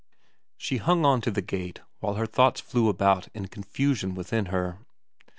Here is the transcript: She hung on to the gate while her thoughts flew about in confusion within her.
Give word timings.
She 0.57 0.77
hung 0.77 1.05
on 1.05 1.21
to 1.21 1.29
the 1.29 1.43
gate 1.43 1.81
while 1.99 2.15
her 2.15 2.25
thoughts 2.25 2.59
flew 2.59 2.89
about 2.89 3.27
in 3.35 3.47
confusion 3.49 4.15
within 4.15 4.47
her. 4.47 4.79